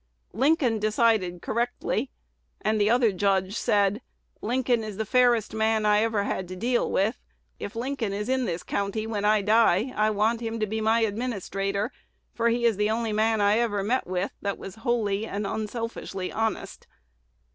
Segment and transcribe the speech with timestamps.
[0.33, 2.09] Lincoln decided correctly;
[2.59, 4.01] and the other judge said,
[4.41, 7.19] 'Lincoln is the fairest man I ever bad to deal with:
[7.59, 11.01] if Lincoln is in this county when I die, I want him to be my
[11.01, 11.91] administrator,
[12.33, 16.31] for he is the only man I ever met with that was wholly and unselfishly
[16.31, 16.87] honest.'"